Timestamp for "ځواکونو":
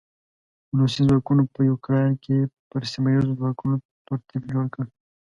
1.09-1.43, 3.39-3.75